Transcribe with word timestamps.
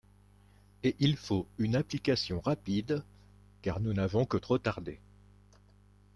Et 0.81 0.95
il 0.99 1.15
faut 1.15 1.45
une 1.59 1.75
application 1.75 2.39
rapide, 2.39 3.03
car 3.61 3.79
nous 3.79 3.93
n’avons 3.93 4.25
que 4.25 4.37
trop 4.37 4.57
tardé. 4.57 4.99